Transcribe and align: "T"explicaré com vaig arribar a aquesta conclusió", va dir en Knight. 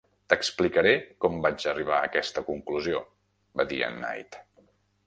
"T"explicaré 0.31 0.93
com 1.25 1.37
vaig 1.47 1.67
arribar 1.73 1.99
a 1.99 2.09
aquesta 2.09 2.45
conclusió", 2.51 3.05
va 3.63 3.71
dir 3.75 3.85
en 3.91 4.03
Knight. 4.05 4.43